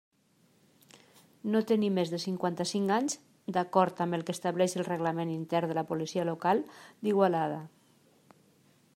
No 1.55 1.59
tenir 1.71 1.89
més 1.97 2.13
de 2.13 2.19
cinquanta-cinc 2.23 2.93
anys, 2.95 3.17
d'acord 3.57 4.01
amb 4.05 4.17
el 4.19 4.25
que 4.29 4.35
estableix 4.37 4.75
el 4.79 4.87
reglament 4.87 5.33
Intern 5.35 5.73
de 5.73 5.77
la 5.79 5.83
Policia 5.93 6.25
Local 6.31 6.63
d'Igualada. 7.03 7.61